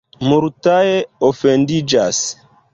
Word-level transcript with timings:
Multaj 0.29 0.87
ofendiĝas. 1.29 2.25